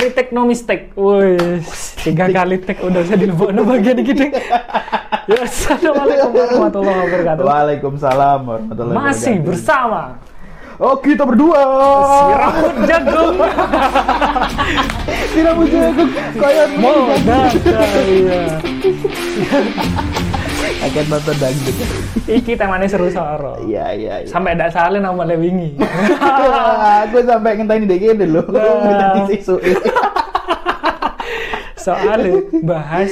[0.00, 0.96] Three take no mistake.
[0.96, 1.60] Wih,
[2.00, 4.32] tiga kali take udah bisa dilebokno bagian iki, Ding.
[5.28, 7.44] Ya, Assalamualaikum warahmatullahi wabarakatuh.
[7.44, 9.48] Waalaikumsalam warahmatullahi Masih wabarakatuh.
[9.52, 10.00] bersama
[10.80, 11.60] Oh kita berdua.
[12.08, 13.36] si rambut jagung.
[15.28, 16.10] Si rambut jagung.
[16.40, 17.44] Kayak Modal
[18.08, 18.44] iya.
[20.80, 21.76] Akan nonton dangdut.
[22.24, 23.60] Iki temanya seru soro.
[23.68, 24.14] Iya iya.
[24.24, 24.28] iya.
[24.28, 25.76] Sampai ndak salin sama Lewingi.
[27.04, 28.00] Aku sampai ngenteni dek.
[28.24, 28.44] Lah.
[28.80, 29.08] Minta.
[31.76, 33.10] Soalnya bahas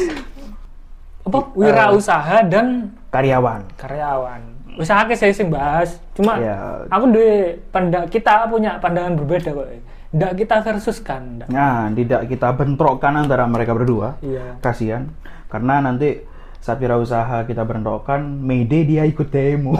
[1.25, 3.65] apa wirausaha dan Karyawan.
[3.77, 4.41] karyawan.
[4.77, 5.97] Usaha ke saya sing bahas.
[6.13, 6.85] Cuma Ya.
[6.89, 9.69] aku duwe pandang kita punya pandangan berbeda kok.
[10.09, 11.45] Ndak kita versus kan.
[11.53, 14.17] Nah, tidak kita bentrokkan antara mereka berdua.
[14.25, 14.57] Iya.
[14.65, 15.09] Kasihan.
[15.53, 16.17] Karena nanti
[16.59, 19.73] saat wirausaha kita bentrokkan, Mayday dia ikut demo.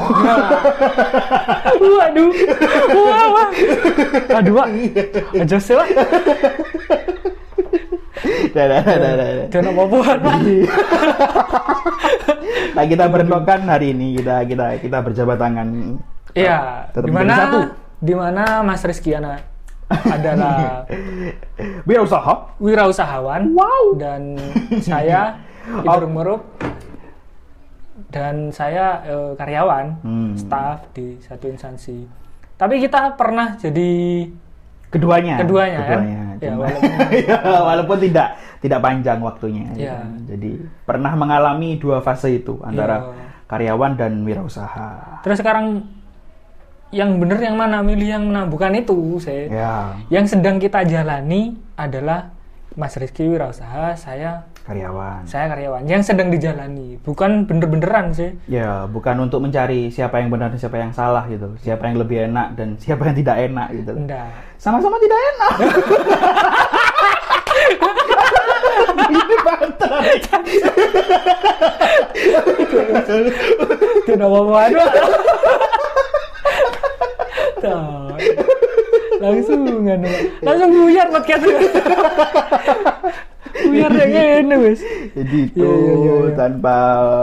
[1.77, 2.31] Waduh.
[2.89, 3.49] Wah, wah.
[4.35, 4.63] Aduh.
[5.35, 5.89] Aja sih, Wak.
[8.51, 9.47] Dah, dah, dah, dah.
[9.49, 10.19] Jangan apa-apa, Wak.
[12.73, 15.69] Nah, kita bentrokan hari ini kita kita kita berjabat tangan.
[16.33, 17.59] Iya, Tetap di mana satu.
[17.99, 19.43] di mana Mas Rizky anak
[19.89, 20.85] adalah
[21.89, 22.55] Wirausaha.
[22.61, 23.85] wirausahawan Wow.
[23.99, 24.39] dan
[24.79, 25.35] saya.
[25.85, 26.41] Ibrahim Muruk
[28.09, 30.33] dan saya eh, karyawan Hmm.
[30.35, 32.09] staff di satu instansi.
[32.55, 33.91] Tapi kita pernah jadi
[34.89, 35.37] Keduanya.
[35.37, 36.01] Keduanya, kan?
[36.01, 36.21] Keduanya.
[36.35, 36.97] Ya, Cuma- walaupun-
[37.29, 39.67] Ya, walaupun tidak tidak panjang waktunya.
[39.71, 39.95] ya Ya.
[39.99, 40.11] kan.
[40.27, 40.51] Jadi
[40.83, 43.27] pernah mengalami dua fase itu antara Ya.
[43.47, 45.21] karyawan dan wirausaha.
[45.21, 45.85] terus sekarang
[46.89, 49.45] yang bener yang mana milih yang mana bukan itu saya.
[49.47, 49.73] Ya,
[50.11, 52.33] Yang sedang kita jalani adalah
[52.73, 55.25] Mas Rizky wirausaha, saya karyawan.
[55.25, 55.83] saya karyawan.
[55.89, 58.37] Yang sedang dijalani bukan bener-beneran sih.
[58.45, 61.57] Ya, bukan untuk mencari siapa yang benar dan siapa yang salah gitu.
[61.65, 63.93] Siapa yang lebih enak dan siapa yang tidak enak gitu.
[63.97, 64.29] Enggak.
[64.61, 65.53] Sama-sama tidak enak.
[69.09, 70.09] Ini pantai.
[74.05, 74.89] Tidak aduh.
[77.59, 78.15] Tuh.
[79.19, 80.01] Langsung kan.
[80.45, 81.45] Langsung buyar podcast.
[83.69, 84.11] Buyar yang
[84.43, 84.81] ini wis.
[85.13, 86.35] Jadi itu Iya, iya, iya, iya.
[86.35, 86.77] tanpa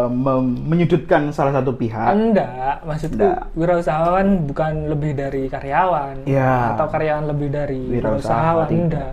[0.07, 2.11] mem- menyudutkan salah satu pihak.
[2.11, 3.49] Enggak, maksudku Enggak.
[3.53, 6.73] wirausahawan bukan lebih dari karyawan Iya.
[6.73, 8.01] atau karyawan lebih dari Wirausaha,
[8.55, 8.79] wirausahawan tidak.
[8.79, 9.11] enggak.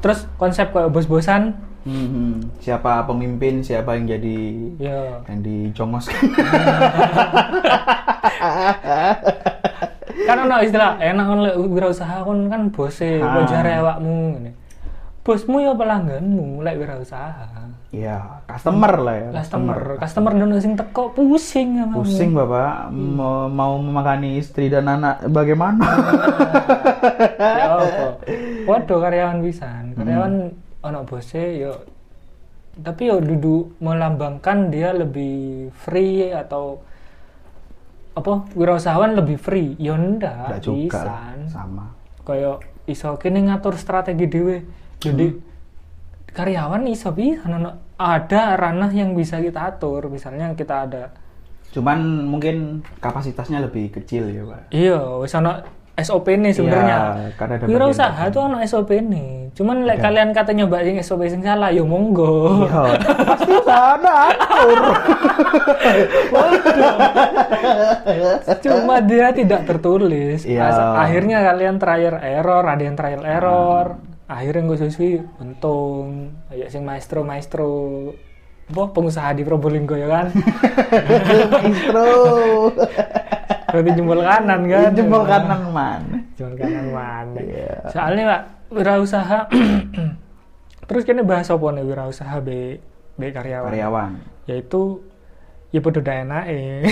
[0.00, 1.42] Terus konsep kayak bos-bosan
[1.84, 4.38] Hmm, siapa pemimpin, siapa yang jadi
[4.78, 6.16] ya yang dijongoskan.
[10.24, 13.44] kan ono istilah enak kan wirausaha kon kan bose Ah.
[13.44, 14.50] jare awakmu ngene.
[15.24, 17.48] Bosmu ya pelangganmu lek wirausaha.
[17.88, 19.28] ya, customer lah ya.
[19.40, 25.24] Customer, customer dono sing teko pusing ya Pusing bapak, mau, mau memakani istri dan anak
[25.32, 25.80] bagaimana?
[27.40, 28.20] ya apa?
[28.68, 29.96] Waduh karyawan pisan.
[29.96, 30.52] Karyawan
[30.84, 31.72] ono bose yo
[32.74, 36.82] tapi yo duduk melambangkan dia lebih free atau
[38.18, 41.48] apa wirausahawan lebih free yo ndak pisan.
[41.48, 41.96] sama.
[42.28, 44.83] Kayak iso kene ngatur strategi dhewe.
[45.04, 45.26] Jadi
[46.34, 47.44] karyawan iso bisa
[47.94, 50.08] ada ranah yang bisa kita atur.
[50.08, 51.04] Misalnya kita ada
[51.74, 54.70] Cuman mungkin kapasitasnya lebih kecil ya pak.
[54.70, 55.58] iya wis ono
[55.94, 56.98] SOP nih sebenarnya.
[56.98, 59.30] Iya, karena ada Wirausaha bagian tuh ono SOP nih.
[59.54, 62.66] Cuman lek kalian kata nyoba yang SOP sing salah yo monggo.
[62.66, 62.82] Iya,
[63.30, 64.80] pasti sana atur.
[68.58, 70.42] Cuma dia tidak tertulis.
[70.46, 70.94] Iya.
[70.98, 74.13] Akhirnya kalian trial error, ada yang trial error.
[74.24, 76.32] Akhirnya gue sesuai untung.
[76.48, 77.70] Kayak sing maestro maestro
[78.64, 80.26] apa pengusaha di Probolinggo ya kan.
[81.52, 82.08] Maestro.
[83.74, 84.90] Berarti jempol kanan kan.
[84.94, 86.02] Jempol kanan man.
[86.38, 87.40] Jempol kanan mana.
[87.42, 87.90] Iya.
[87.90, 89.40] Soalnya Pak, wirausaha
[90.88, 92.78] terus kini bahas apa nih wirausaha be
[93.18, 93.68] be karyawan.
[93.72, 94.10] Karyawan.
[94.46, 95.02] Yaitu
[95.74, 96.86] ya podo enak eh.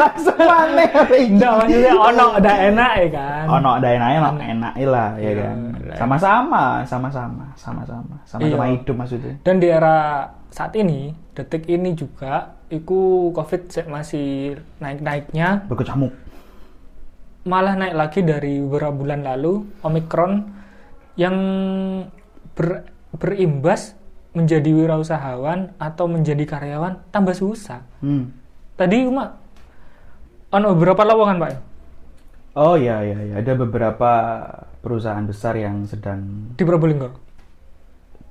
[0.00, 0.82] Langsung mana
[1.12, 3.44] Enggak maksudnya ono udah enak ya kan.
[3.52, 5.56] Ono ada enaknya, ono enak lah ya Iya, kan.
[5.98, 8.72] Sama-sama, sama-sama, sama-sama, sama-sama Iya.
[8.80, 9.34] hidup maksudnya.
[9.44, 9.98] Dan di era
[10.48, 16.12] saat ini, detik ini juga, iku COVID masih naik-naiknya, Berkecamuk.
[17.44, 20.32] malah naik lagi dari beberapa bulan lalu, Omicron
[21.18, 21.36] yang
[22.54, 23.97] ber- berimbas
[24.38, 27.82] menjadi wirausahawan atau menjadi karyawan tambah susah.
[27.98, 28.30] Hmm.
[28.78, 29.34] Tadi cuma
[30.54, 31.50] ono beberapa lowongan pak
[32.58, 34.10] Oh iya iya iya, ada beberapa
[34.82, 37.10] perusahaan besar yang sedang di Probolinggo.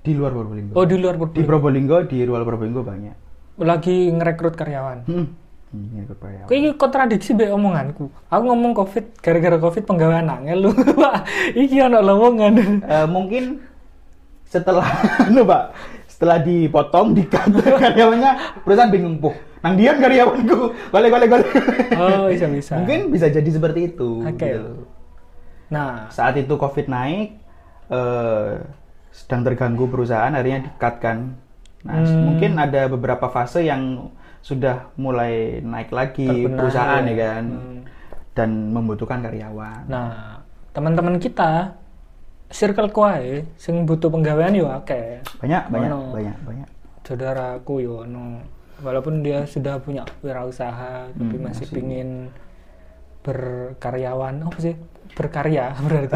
[0.04, 0.72] di luar Probolinggo.
[0.76, 1.48] Oh di luar Di Probolinggo.
[1.48, 3.16] Probolinggo, di luar Probolinggo banyak.
[3.60, 5.04] Lagi ngerekrut karyawan.
[5.04, 5.28] Hmm.
[5.76, 6.48] Ingin rekrut karyawan.
[6.48, 8.08] Kok ini kontradiksi be omonganku.
[8.32, 10.72] Aku ngomong Covid gara-gara Covid penggawean angel lu.
[11.00, 11.28] Pak,
[11.60, 12.84] iki ana lowongan.
[12.84, 13.60] Eh, mungkin
[14.48, 14.88] setelah
[15.28, 15.76] anu pak
[16.18, 17.30] setelah dipotong di
[17.78, 18.32] karyawannya
[18.66, 21.50] perusahaan bingung puh nang dian karyawanku balik balik balik
[21.94, 22.74] Oh, bisa bisa.
[22.76, 24.34] mungkin bisa jadi seperti itu Oke.
[24.42, 24.90] gitu.
[25.68, 27.38] Nah, saat itu covid naik
[27.88, 28.50] eh,
[29.10, 31.38] sedang terganggu perusahaan akhirnya dikatkan
[31.80, 32.34] nah Hmm.
[32.34, 34.10] mungkin ada beberapa fase yang
[34.40, 37.08] sudah mulai naik lagi Terbenahi perusahaan ya.
[37.08, 37.80] ya kan Hmm.
[38.34, 40.42] dan membutuhkan karyawan nah
[40.74, 41.78] teman-teman kita
[42.48, 45.20] circle kuae sing butuh penggawean yo akeh.
[45.38, 46.12] banyak banyak Ono.
[46.12, 46.70] banyak banyak
[47.02, 48.44] Saudaraku yo ono.
[48.78, 51.74] Walaupun dia sudah punya wirausaha tapi Hmm, masih masih.
[51.74, 52.10] pingin
[53.22, 54.44] berkaryawan.
[54.44, 54.76] Apa sih?
[55.10, 56.14] Berkarya berarti.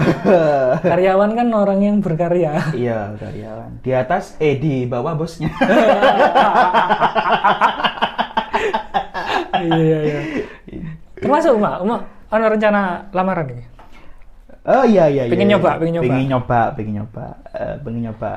[0.91, 2.59] Karyawan kan orang yang berkarya.
[2.71, 3.79] Iya, karyawan.
[3.79, 5.47] Di atas, eh di bawah bosnya.
[9.63, 10.19] iya iya.
[11.17, 11.97] Termasuk Uma, Uma
[12.27, 12.81] ada rencana
[13.11, 13.63] lamaran nih.
[14.61, 15.25] Oh iya iya.
[15.25, 15.77] Pengen iya, nyoba, iya.
[15.81, 16.05] pengen nyoba.
[16.05, 18.31] Pengen nyoba, pengen nyoba, Eh, pengen nyoba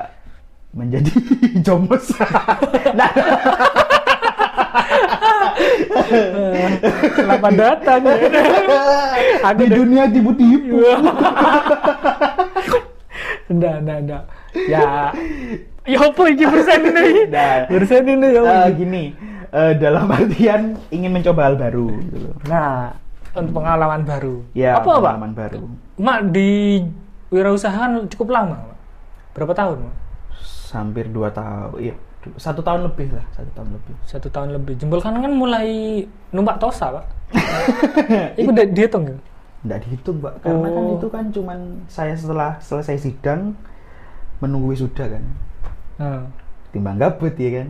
[0.75, 1.12] menjadi
[1.67, 2.05] jomos.
[2.99, 3.11] nah,
[7.15, 8.00] Selamat datang.
[8.09, 8.15] ya.
[9.53, 10.81] Aku di dunia tipu-tipu.
[13.53, 14.23] Enggak, enggak, enggak.
[14.70, 15.12] Ya,
[15.85, 17.06] ya apa ini persen ini?
[17.29, 17.56] Nah.
[17.69, 18.41] Persen ini ya.
[18.41, 18.73] Apa?
[18.73, 19.05] gini,
[19.53, 21.88] eh, dalam artian ingin mencoba hal baru.
[21.93, 22.31] Gitu.
[22.49, 22.97] Nah,
[23.37, 24.37] untuk pengalaman baru.
[24.56, 25.62] Ya, apa, pengalaman baru.
[25.94, 26.82] Mak di
[27.31, 28.79] wirausahaan cukup lama, Mak.
[29.35, 29.96] Berapa tahun, Mak?
[30.75, 31.94] Hampir dua tahun, iya,
[32.35, 33.94] satu tahun lebih lah, satu tahun lebih.
[34.02, 34.75] Satu tahun lebih.
[34.75, 36.02] Jempol kanan kan mulai
[36.35, 37.05] numpak tosa, Pak.
[38.43, 39.17] Itu udah dihitung ya?
[39.62, 40.35] Nggak dihitung, Pak.
[40.43, 40.99] Karena kan Oh.
[40.99, 43.55] itu kan cuman saya setelah selesai sidang
[44.43, 45.25] menunggu wisuda kan.
[46.02, 46.26] Nah,
[46.75, 47.69] Timbang gabut ya kan.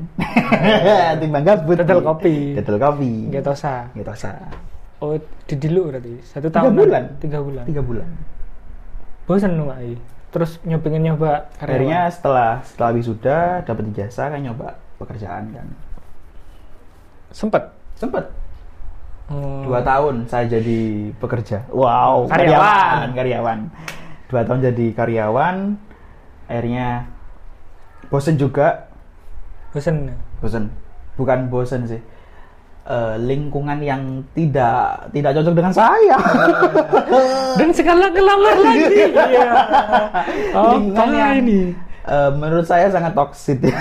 [1.21, 1.77] Timbang gabut.
[1.77, 2.57] Dodol kopi.
[2.57, 3.29] Dodol kopi.
[3.29, 4.33] nggak tosa.
[5.05, 6.17] Oh, di dulu berarti.
[6.25, 6.73] Satu Tiga tahun.
[6.73, 7.05] bulan.
[7.21, 7.65] Tiga bulan.
[7.69, 8.09] Tiga bulan.
[9.29, 9.69] Bosan lu.
[9.69, 10.01] I?
[10.33, 11.77] Terus nyopengin nyoba karyawan.
[11.77, 15.69] Akhirnya setelah setelah wisuda dapat ijazah kan nyoba pekerjaan kan.
[17.35, 17.67] sempet.
[17.99, 18.25] Sempet
[19.25, 19.65] Oh.
[19.65, 21.65] dua tahun saya jadi pekerja.
[21.73, 22.29] Wow.
[22.29, 23.17] Karyawan.
[23.17, 23.59] Karyawan.
[24.29, 25.57] Dua tahun jadi karyawan.
[26.45, 27.09] Akhirnya
[28.13, 28.93] bosen juga.
[29.73, 30.13] Bosan.
[30.13, 30.17] ya?
[30.45, 30.65] Bosen.
[31.17, 32.01] Bukan bosen sih.
[32.85, 36.21] Eh, lingkungan yang tidak tidak cocok dengan saya.
[37.57, 39.09] Dan skala kelamar lagi.
[39.33, 39.51] Iya.
[40.53, 41.61] Oh, lingkungan yang ini?
[42.05, 43.81] eh, menurut saya sangat toksit ya.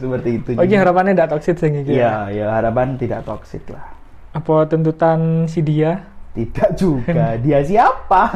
[0.00, 0.50] Seperti itu.
[0.56, 1.92] Oh, ini harapannya tidak toxic sih iki.
[2.00, 3.84] Iya, ya harapan tidak toksit lah.
[4.32, 6.00] Apa tuntutan si dia?
[6.32, 7.36] Tidak juga.
[7.36, 8.32] Dia siapa?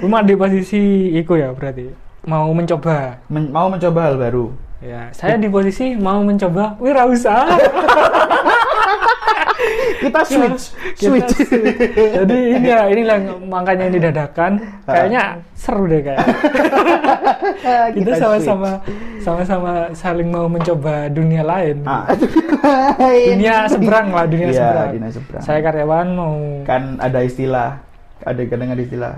[0.00, 1.92] Cuma di posisi iku ya berarti.
[2.24, 3.20] Mau mencoba.
[3.28, 4.48] Men- mau mencoba hal baru.
[4.84, 7.48] Ya, saya di posisi mau mencoba wirausaha.
[10.04, 11.32] Kita switch, Kita switch.
[11.32, 11.72] switch.
[11.96, 13.16] Jadi ini ya, inilah
[13.48, 14.60] makanya ini dadakan.
[14.84, 16.20] Kayaknya seru deh kayak.
[17.96, 18.70] Kita sama-sama
[19.24, 21.80] sama-sama saling mau mencoba dunia lain.
[23.00, 24.88] Dunia seberang lah, dunia Iya, seberang.
[24.92, 25.42] dunia seberang.
[25.42, 26.36] Saya karyawan mau
[26.68, 27.80] kan ada istilah,
[28.20, 29.14] ada kadang ada istilah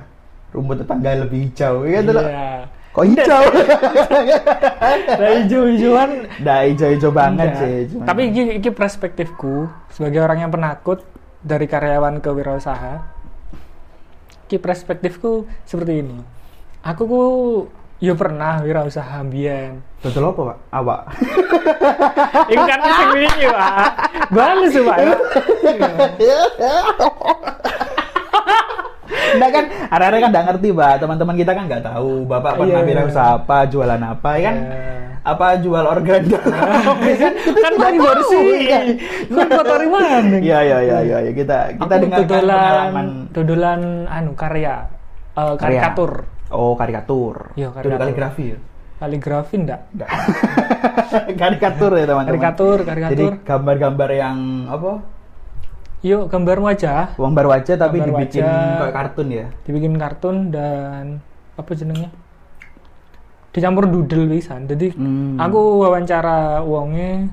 [0.55, 2.23] rumput tetangga lebih hijau, ya tuh.
[2.23, 2.71] Iya.
[2.97, 3.43] Kok hijau?
[5.17, 6.11] Nah, hijau-hijauan
[6.41, 7.61] Nah, hijau-hijau banget Enggak.
[7.61, 7.77] sih.
[7.93, 9.55] cuman- Tapi ini, ini perspektifku
[9.89, 11.05] sebagai orang yang penakut
[11.39, 13.05] dari karyawan ke wirausaha.
[14.47, 16.19] Ki perspektifku seperti ini.
[16.81, 17.23] Aku ku
[17.99, 19.83] yo pernah wirausaha mbiyen.
[20.01, 20.59] Dodol apa, Pak?
[20.71, 21.01] Awak.
[22.53, 23.75] Iku kan sing wingi, Pak.
[24.31, 24.97] Bales, Pak.
[29.27, 29.35] Ya.
[29.35, 30.95] Enggak kan, ada-ada kan nggak ngerti, Pak.
[30.99, 32.11] Teman-teman kita kan nggak tahu.
[32.25, 32.87] Bapak pernah Iya.
[32.87, 34.57] wirausaha apa, jualan apa, ya kan?
[34.57, 34.95] Iya.
[35.27, 36.23] Apa jual organ?
[36.31, 38.47] kan kan mari bersih.
[39.27, 40.39] Kan kotori mana?
[40.39, 41.19] Iya, iya, iya, iya.
[41.21, 44.87] Ya, Kita kita Aku dengarkan pengalaman dodolan anu karya
[45.35, 45.59] Karya.
[45.59, 46.31] karikatur.
[46.47, 47.51] Oh, karikatur.
[47.53, 48.01] Iya, Itu karikatur.
[48.01, 48.59] kaligrafi ya?
[48.97, 49.81] Kaligrafi ndak?
[49.93, 50.09] Enggak.
[51.43, 52.31] karikatur ya, teman-teman.
[52.33, 53.13] Karikatur, karikatur.
[53.13, 54.39] Jadi gambar-gambar yang
[54.71, 54.93] apa?
[56.01, 57.17] Yuk gambar wajah.
[57.17, 58.79] Uang baru aja tapi Gambar dibikin wajah.
[58.79, 59.47] kayak kartun ya.
[59.63, 61.05] dibikin kartun dan
[61.55, 62.11] apa jenengnya
[63.49, 65.41] dicampur doodle pisan jadi Hmm.
[65.41, 67.33] aku wawancara uangnya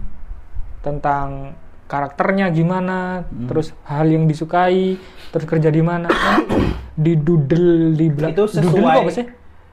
[0.79, 1.51] tentang
[1.86, 3.46] karakternya gimana Hmm.
[3.46, 4.96] terus hal yang disukai
[5.29, 6.08] terus kerja di mana
[6.96, 9.25] di doodle di bela- Itu doodle sesuai- itu apa sih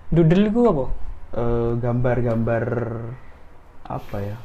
[0.08, 0.84] doodle itu apa
[1.30, 2.64] Eh, gambar-gambar
[3.84, 4.36] apa ya?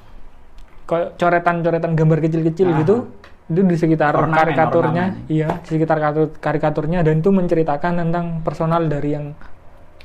[0.86, 2.78] kayak coretan-coretan gambar kecil-kecil Ah.
[2.80, 2.96] gitu
[3.46, 5.30] itu di sekitar Ornamen, karikaturnya ornamen.
[5.30, 9.38] iya di sekitar karikatur- karikaturnya dan itu menceritakan tentang personal dari yang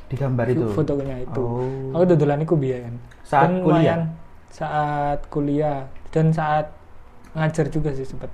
[0.06, 0.66] Di gambar itu.
[0.70, 1.38] fotonya itu.
[1.38, 1.94] Oh.
[1.94, 2.98] Aku dodolan iku biyen.
[3.22, 3.96] Saat Dan kuliah?
[3.96, 4.00] lumayan
[4.50, 5.80] saat kuliah
[6.10, 6.74] dan saat
[7.30, 8.26] ngajar juga sih sempet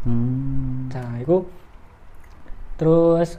[0.00, 0.88] Hmm.
[0.88, 1.44] nah itu
[2.74, 3.36] terus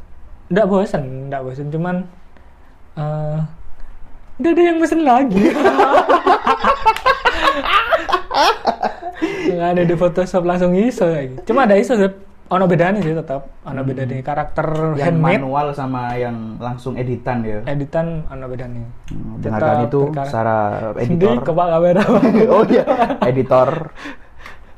[0.47, 2.05] nggak bosen nggak bosen cuman
[4.37, 5.49] nggak ada yang pesen lagi
[9.49, 12.07] nggak ada di Photoshop langsung iso lagi cuma ada iso sih
[12.47, 17.61] ono bedanya sih tetap ono bedanya karakter Yang handmade manual sama yang langsung editan ya.
[17.65, 20.57] editan ono bedanya Hmm, Dengarkan itu secara
[20.97, 21.45] Sendiri editor.
[21.45, 22.03] kepak kamera
[22.53, 22.83] oh iya,
[23.29, 23.69] editor.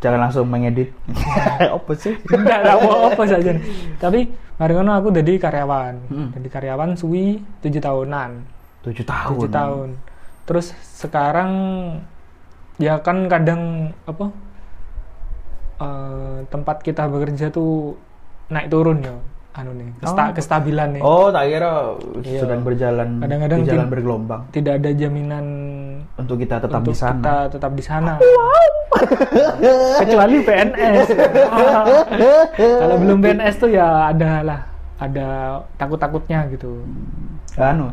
[0.01, 0.89] Jangan langsung mengedit.
[1.62, 2.18] Apa sih?
[2.27, 3.51] enggak enggak mau apa saja
[3.96, 4.20] tapi
[4.58, 6.30] mari ngono aku jadi karyawan Hmm.
[6.34, 8.32] jadi karyawan suwi tujuh tahunan
[8.82, 9.32] Tujuh tahun.
[9.38, 9.89] tujuh tahun
[10.44, 11.51] terus sekarang
[12.82, 13.62] ya kan kadang
[14.04, 14.26] apa
[15.80, 17.96] eh, tempat kita bekerja tuh
[18.48, 19.16] naik turun ya
[19.52, 20.34] anu nih kesta- Oh.
[20.34, 21.72] kestabilan nih Oh, tak kira
[22.22, 22.40] Iya.
[22.40, 25.46] sedang berjalan Kadang-kadang di jalan tim- bergelombang tidak ada jaminan
[26.16, 27.16] untuk kita tetap untuk di sana.
[27.18, 28.14] kita tetap di sana
[30.00, 31.08] kecuali PNS
[32.80, 34.60] kalau belum PNS tuh ya ada lah
[34.98, 35.28] ada
[35.76, 36.86] takut-takutnya gitu
[37.54, 37.92] Anu,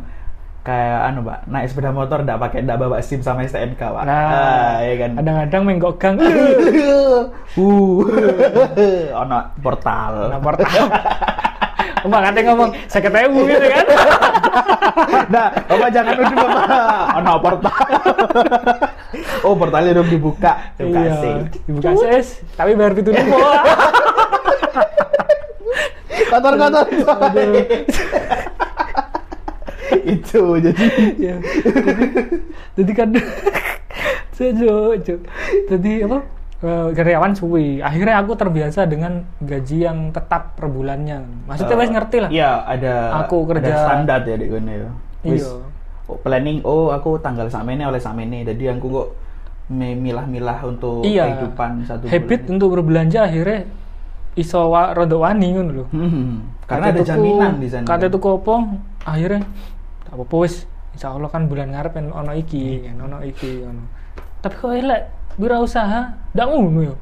[0.69, 4.05] kayak anu, Pak, naik sepeda motor enggak pakai enggak bawa SIM sama STNK, Pak.
[4.05, 5.11] nah Ah, ya kan.
[5.17, 7.25] kadang-kadang menggok gang uh.
[9.17, 10.29] ono portal.
[10.29, 10.85] Nah, portal.
[12.09, 13.85] Mbak katanya ngomong saya ketemu gitu kan.
[15.35, 16.67] nah, Bapak jangan nuduh Bapak.
[17.17, 17.85] Ono portal.
[19.49, 20.53] oh, portalnya udah dibuka.
[20.77, 21.11] Terima iya.
[21.17, 21.33] kasih.
[21.65, 23.41] Dibuka ses, tapi bayar pintu dulu.
[26.29, 26.87] Kotor-kotor.
[30.15, 30.85] itu jadi
[31.17, 31.37] ya.
[31.65, 32.05] Jadi,
[32.75, 33.09] jadi kan
[34.31, 35.15] saya jo, jo.
[35.67, 36.19] Jadi apa?
[36.59, 37.79] eh, karyawan suwi.
[37.79, 41.23] Akhirnya aku terbiasa dengan gaji yang tetap per bulannya.
[41.45, 42.31] Maksudnya Eh, wes ngerti lah.
[42.31, 44.91] Iya, ada Aku kerja- ada standar ya di kono ya.
[45.21, 45.51] Iya.
[46.07, 48.43] oh, planning oh aku tanggal samene oleh samene.
[48.43, 49.09] Jadi aku kok
[49.69, 51.27] me- milah-milah untuk Iya.
[51.29, 52.53] kehidupan satu Habit bulan.
[52.53, 53.67] untuk berbelanja akhirnya
[54.35, 55.85] iso wa rodo wani ngono lho.
[55.89, 57.85] Hmm, karena Kate ada tuku- jaminan di sana.
[57.85, 58.55] Kate tuku apa
[59.05, 59.43] akhirnya
[60.09, 60.65] tak apa wis
[60.97, 63.85] insya Allah kan bulan ngarep kan ono iki kan ono iki ono.
[64.41, 65.03] Tapi kok elek
[65.39, 66.01] wirausaha
[66.35, 66.95] ndak ngono yo.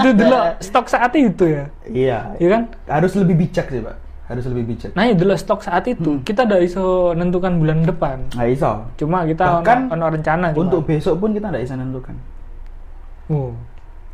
[0.00, 1.64] itu dulu stok saat itu ya.
[1.88, 2.18] Iya.
[2.36, 2.62] Iya kan?
[2.84, 3.96] Harus lebih bijak sih, Pak.
[4.26, 4.90] Harus lebih bijak.
[4.92, 8.28] Nah, itu dulu stok saat itu kita ndak iso nentukan bulan depan.
[8.36, 8.84] Nah, iso.
[9.00, 10.62] Cuma kita Bahkan ono, ono rencana cuma.
[10.68, 12.16] Untuk besok pun kita nggak bisa nentukan.
[13.26, 13.54] Oh,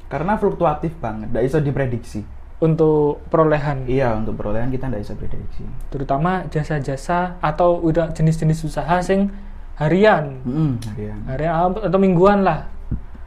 [0.08, 2.20] Karena fluktuatif banget, nggak bisa diprediksi.
[2.62, 5.66] Untuk perolehan Iya, untuk perolehan kita nggak bisa prediksi.
[5.88, 9.28] terutama jasa-jasa atau udah jenis-jenis usaha sing
[9.75, 11.14] harian Hmm, iya.
[11.26, 12.71] harian atau mingguan lah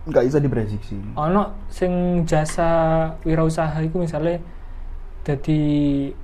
[0.05, 0.95] Nggak bisa diprediksi.
[1.13, 1.91] ono sing
[2.23, 2.69] jasa
[3.21, 4.39] wirausaha itu misalnya
[5.25, 5.59] jadi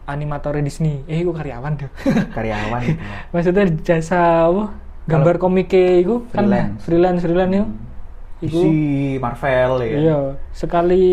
[0.06, 1.90] animator Disney eh itu karyawan deh
[2.30, 2.80] Karyawan.
[2.86, 3.02] gitu.
[3.30, 4.66] maksudnya jasa apa
[5.04, 6.80] gambar komike itu kan Freelance.
[6.86, 7.66] freelance freelance itu
[8.42, 8.62] Isi Iku
[9.20, 9.90] Marvel ya.
[9.92, 10.20] iya
[10.52, 11.06] sekali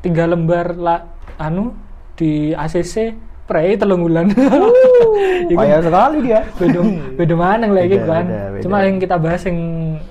[0.00, 0.96] tiga lembar la,
[1.36, 1.76] anu
[2.14, 3.12] di ACC
[3.44, 4.30] prei telung bulan
[5.50, 6.40] Iku Payah sekali dia.
[6.54, 6.78] beda
[7.18, 8.62] beda mana yang lagi kan beda, beda.
[8.62, 9.58] cuma yang kita bahas yang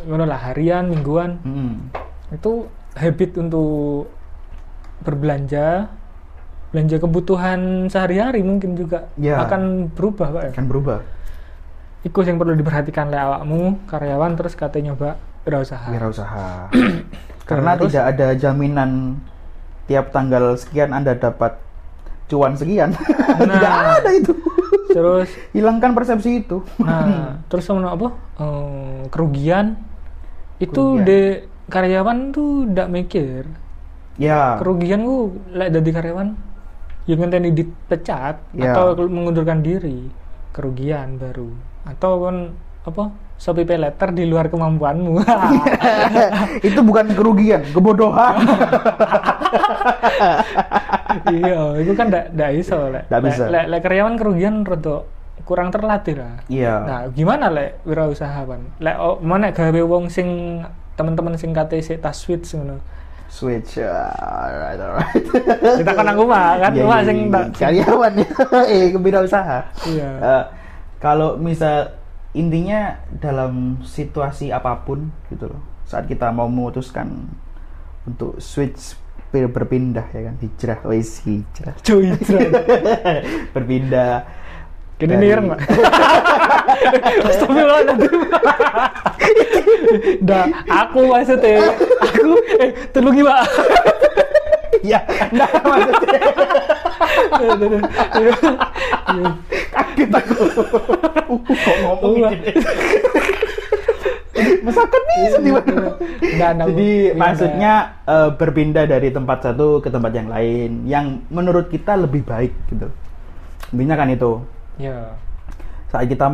[0.04, 1.88] ngono lah harian mingguan Hmm.
[2.30, 4.12] itu habit untuk
[5.00, 5.88] berbelanja
[6.70, 9.42] belanja kebutuhan sehari-hari mungkin juga Ya.
[9.42, 11.00] akan berubah pak ya Kan berubah.
[12.00, 15.10] itu yang perlu diperhatikan oleh awakmu karyawan terus katanya nyoba
[15.42, 16.70] berusaha Wirausaha.
[17.50, 17.90] Karena Terus?
[17.90, 19.18] tidak ada jaminan
[19.90, 21.58] tiap tanggal sekian Anda dapat
[22.28, 22.94] cuan sekian.
[23.42, 23.98] tidak Nah.
[23.98, 24.34] ada itu.
[24.88, 26.62] terus Hilangkan persepsi itu.
[26.78, 29.76] nah terus sama apa Eh, kerugian
[30.58, 31.04] itu Kerugian.
[31.04, 31.22] de
[31.68, 33.42] karyawan tuh tidak mikir
[34.16, 34.58] ya.
[34.58, 35.18] kerugian ku
[35.50, 36.30] lek dari karyawan
[37.06, 38.72] yang ngenteni dipecat Ya.
[38.72, 40.10] atau mengundurkan diri
[40.50, 41.50] kerugian baru
[41.86, 42.38] atau kan
[42.82, 43.04] apa
[43.36, 45.20] Shopee Pay letter di luar kemampuanmu
[46.68, 48.36] itu bukan kerugian, kebodohan.
[51.32, 53.44] iya itu kan ndak ndak iso lek Ndak bisa.
[53.48, 55.04] lek lek karyawan kerugian rada
[55.42, 56.74] kurang terlatih lah Iya.
[56.82, 60.62] nah gimana lek wirausaha kan lek oh, mana gawe wong sing
[60.94, 62.80] teman-teman sing kate sik tas switch ngono
[63.30, 63.78] Switch.
[63.78, 64.10] ah,
[64.50, 65.22] alright, alright.
[65.80, 67.30] kita kan aku mah kan Iya, cuma iya, sing iya.
[67.30, 68.30] tak karyawan ya.
[68.66, 69.60] eh kewirausaha.
[69.86, 70.44] iya Eh,
[70.98, 71.94] kalau misal
[72.32, 75.62] intinya dalam situasi apa pun gitu loh.
[75.86, 77.26] Saat kita mau memutuskan
[78.06, 78.94] untuk switch
[79.30, 80.36] ber- berpindah ya kan?
[80.38, 81.74] Hijrah wes hijrah.
[81.82, 82.14] Cuy
[83.54, 84.26] berpindah
[85.00, 85.60] Kini dari- nih ireng, Pak.
[87.32, 88.20] Astagfirullahaladzim.
[90.20, 91.72] Dah, aku maksudnya,
[92.04, 93.42] aku, eh, tulungi pak.
[94.84, 95.00] ya
[95.32, 96.20] nah maksudnya.
[99.72, 100.36] Kaget aku
[102.20, 102.32] Uh, Iya.
[102.32, 102.52] gini
[104.60, 105.72] Masakan bisa di mana?
[106.22, 107.18] Enggak, enggak, Jadi pindah.
[107.18, 107.74] maksudnya
[108.06, 112.88] eh, berpindah dari tempat satu ke tempat yang lain yang menurut kita lebih baik gitu.
[113.70, 114.40] Intinya kan itu.
[114.78, 115.12] ya
[115.88, 116.32] Saat kita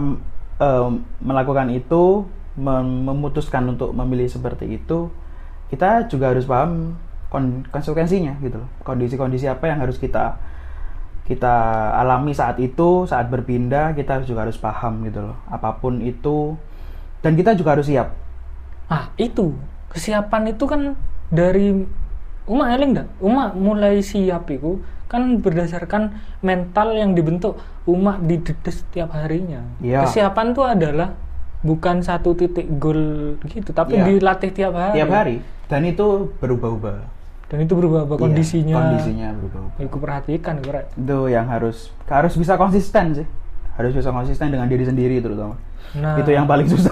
[0.59, 5.09] eh, melakukan itu, mem- memutuskan untuk memilih seperti itu,
[5.67, 6.93] kita juga harus paham
[7.27, 8.69] kon- konsekuensinya gitu loh.
[8.85, 10.37] Kondisi-kondisi apa yang harus kita
[11.25, 11.53] kita
[11.97, 15.37] alami saat itu, saat berpindah, kita juga harus paham gitu loh.
[15.49, 16.53] Apa pun itu
[17.25, 18.13] dan kita juga harus siap.
[18.85, 19.57] ah itu
[19.89, 20.93] kesiapan itu kan
[21.33, 21.73] dari
[22.45, 23.09] Uma eling enggak?
[23.17, 24.77] Uma mulai siap itu
[25.09, 26.13] kan berdasarkan
[26.45, 27.57] mental yang dibentuk
[27.89, 29.65] Uma didedes setiap harinya.
[29.81, 30.05] Iya.
[30.05, 31.17] Kesiapan itu adalah
[31.65, 34.05] bukan satu titik gol gitu, tapi Iya.
[34.05, 35.01] dilatih tiap hari.
[35.01, 37.14] tiap hari dan itu berubah-ubah
[37.45, 38.73] Dan itu berubah Iya, kondisinya.
[38.75, 40.85] kondisinya berubah-ubah Aku perhatikan, korek.
[40.91, 43.27] itu yang harus harus bisa konsisten sih
[43.75, 45.53] harus bisa konsisten dengan diri sendiri terutama
[45.93, 46.91] Nah, itu yang paling susah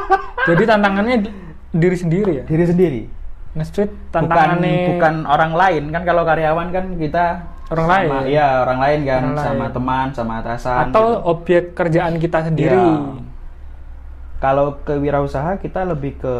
[0.48, 1.34] jadi tantangannya di-
[1.72, 2.44] diri sendiri ya.
[2.44, 3.02] diri sendiri
[3.52, 7.24] bukan tantangannya bukan orang lain kan kalau karyawan kan kita
[7.68, 8.10] Orang sama, lain.
[8.28, 9.72] iya orang lain kan Orang sama lain.
[9.72, 11.30] teman sama atasan atau gitu.
[11.30, 12.74] objek kerjaan kita sendiri.
[12.74, 13.22] Iya.
[14.38, 16.34] kalau kewirausaha kita lebih ke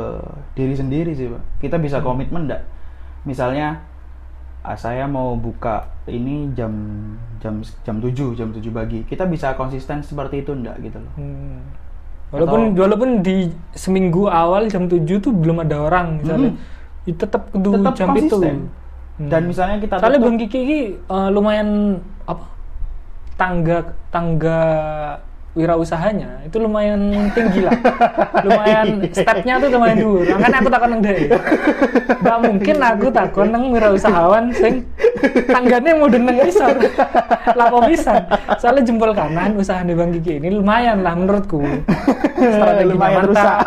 [0.53, 2.67] diri sendiri sih pak kita bisa komitmen enggak
[3.23, 3.83] misalnya
[4.63, 6.73] ah, saya mau buka ini jam
[7.43, 11.59] jam jam 7 jam 7 pagi kita bisa konsisten seperti itu enggak gitu loh Hmm.
[12.33, 16.57] Walaupun walaupun di seminggu awal jam 7 tuh belum ada orang misalnya.
[17.05, 18.33] Itu tetap kudu tetap jam itu.
[18.33, 18.57] konsisten
[19.13, 19.29] Hmm.
[19.29, 22.49] dan misalnya kita Soalnya Bang Kiki ini eh, lumayan apa?
[23.37, 24.61] Tangga tangga
[25.53, 27.77] wirausahanya itu lumayan tinggi lah.
[28.49, 30.21] lumayan stepnya tuh lumayan dulu.
[30.25, 31.17] Makanya aku takon nang deh.
[32.25, 34.89] Gak mungkin aku takon nang wirausahawan sing
[35.53, 36.73] tangganya mau nang isor.
[37.53, 38.25] Lapo pisan.
[38.57, 41.61] Soalnya jempol kanan usaha di Bang Kiki ini lumayan lah menurutku.
[42.41, 43.59] Strateginya Lumayan rusak.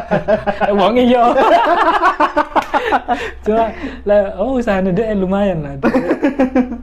[0.68, 1.24] eh wong iya.
[3.40, 3.64] Cuma
[4.04, 5.72] lah oh usahanya dia lumayan lah.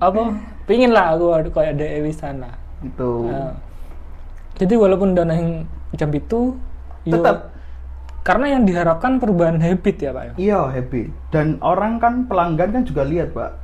[0.01, 0.33] Apa?
[0.65, 2.57] Pingin lah aku kayak ada Ewisan lah.
[2.81, 3.53] itu Nah,
[4.61, 5.65] jadi walaupun dana yang
[5.97, 6.53] jam itu
[7.01, 7.49] yo- Tetap.
[8.21, 10.33] karena yang diharapkan perubahan habit ya pak ya?
[10.37, 13.57] Iya happy dan orang kan pelanggan kan juga lihat pak.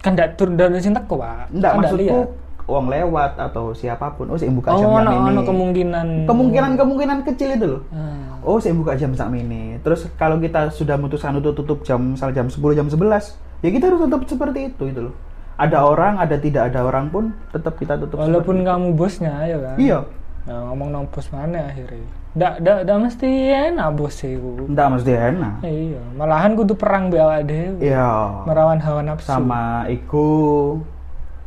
[0.00, 1.52] Kan tidak turun dari sini teko pak?
[1.52, 2.28] Enggak kan maksudku lihat.
[2.64, 4.32] uang lewat atau siapa pun.
[4.32, 6.06] Oh saya buka jam oh jam no, ini no, kemungkinan.
[6.24, 7.82] Kemungkinan kemungkinan kecil itu loh.
[7.92, 12.16] Ah, oh saya buka jam saat ini terus kalau kita sudah memutuskan untuk tutup jam
[12.16, 15.14] misal jam 10 jam 11 ya kita harus tutup seperti itu itu loh.
[15.60, 19.76] Ada orang ada tidak ada orang pun tetap kita tutup walaupun kamu bosnya ya kan
[19.76, 20.00] iya
[20.48, 22.08] Nah, ngomong nang bos mana akhirnya?
[22.30, 24.64] Ndak ndak ndak mesti enak bos sih ku.
[24.70, 25.54] mesti enak.
[25.66, 27.76] Iya malahan kudu perang be dhewe.
[27.82, 28.46] Iya.
[28.48, 29.28] Merawan hawa nafsu.
[29.28, 30.80] Sama ego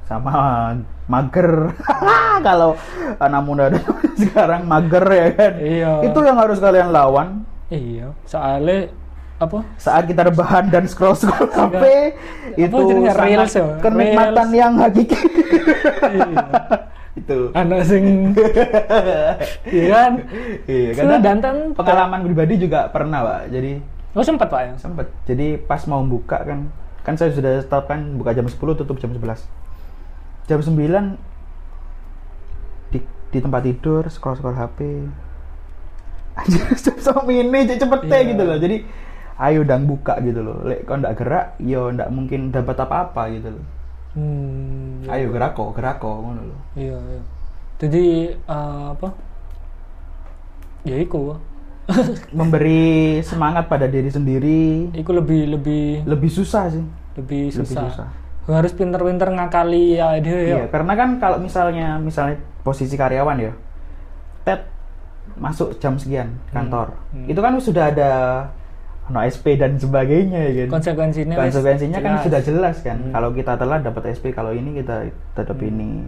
[0.06, 0.76] sama
[1.08, 1.74] mager.
[2.48, 2.76] Kalau
[3.18, 3.66] anak muda
[4.22, 5.54] sekarang mager ya kan?
[5.58, 5.92] Iya.
[6.06, 7.48] itu yang harus kalian lawan.
[7.74, 8.92] Iya soalnya
[9.42, 9.66] apa?
[9.82, 11.84] Saat kita rebahan dan scroll scroll HP
[12.56, 12.78] itu
[13.10, 13.66] Reels ya?
[13.82, 14.60] kenikmatan Reels.
[14.62, 15.18] yang hakiki.
[16.04, 16.46] Iya.
[17.14, 17.54] Itu.
[17.54, 18.34] Anak sing
[19.76, 20.12] iya kan?
[20.66, 23.54] Iya karena dantan pengalaman pribadi juga pernah pak.
[23.54, 23.78] Jadi
[24.14, 24.74] oh sempat pak ya?
[24.82, 25.08] Sempet.
[25.30, 26.74] Jadi pas mau buka kan
[27.04, 29.44] kan saya sudah tetapkan buka jam 10 tutup jam 11
[30.48, 30.72] jam 9
[32.96, 35.04] di, di tempat tidur scroll scroll HP
[36.34, 38.30] anjir jam sama ini cepet teh Iya.
[38.34, 38.58] gitu loh.
[38.58, 38.78] Jadi
[39.38, 40.64] ayo dang buka gitu loh.
[40.66, 43.66] Lek kau ndak gerak yo ndak mungkin dapat apa-apa gitu loh
[44.16, 47.22] hmm, ayo gerak kok gerak kok ngono loh iya iya.
[47.84, 49.12] Jadi eh, apa?
[50.88, 51.36] Ya iku.
[52.38, 54.88] Memberi semangat pada diri sendiri.
[54.96, 56.86] Iku lebih lebih lebih susah sih.
[57.20, 58.10] Lebih lebih susah, susah.
[58.44, 60.44] harus pinter-pinter ngakali ya dia ya.
[60.44, 63.56] Iya, karena kan kalau misalnya misalnya posisi karyawan ya,
[64.44, 64.68] Ted
[65.40, 67.32] masuk jam sekian kantor, hmm.
[67.32, 68.12] itu kan sudah ada
[69.06, 70.80] no SP dan sebagainya ya kan.
[70.80, 72.24] konsekuensinya Konsekuensinya kan jelas.
[72.24, 72.98] sudah jelas kan.
[72.98, 73.12] Hmm.
[73.12, 76.00] Kalau kita telat dapat SP, kalau ini kita tetap ini.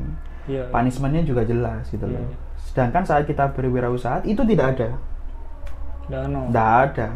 [0.45, 2.23] iya Punishmentnya juga jelas gitu Iya, loh.
[2.23, 2.38] iya.
[2.65, 4.89] Sedangkan saat kita berwirausaha itu tidak ada,
[6.27, 6.47] no.
[6.47, 7.08] tidak ada.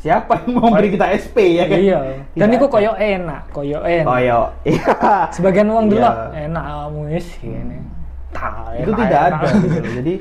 [0.00, 1.76] Siapa yang mau memberi kita SP ya kan?
[1.76, 1.98] iya
[2.32, 2.64] dan ada.
[2.66, 4.88] koyo enak koyo enak Koyo, iya.
[5.28, 6.08] sebagian uang dulu Iya.
[6.08, 7.00] lah enak kamu
[7.42, 7.78] ini
[8.32, 9.36] Tak, itu tidak enak.
[9.36, 9.92] ada gitu loh.
[10.00, 10.14] Jadi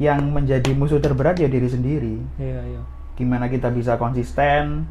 [0.00, 2.14] yang menjadi musuh terberat ya diri sendiri.
[2.36, 2.82] iya iya
[3.14, 4.86] Gimana kita bisa konsisten?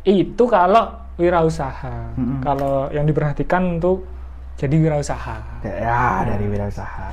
[0.00, 2.40] itu kalau wirausaha Mm-mm.
[2.40, 4.08] kalau yang diperhatikan untuk
[4.56, 7.12] jadi wirausaha Ya dari wirausaha.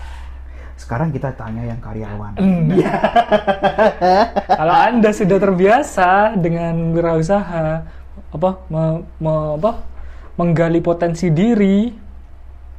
[0.79, 2.39] Sekarang kita tanya yang karyawan.
[2.39, 2.87] Enggak.
[4.59, 7.83] kalau anda sudah terbiasa dengan wirausaha
[8.31, 9.83] apa me- me- apa
[10.39, 11.91] menggali potensi diri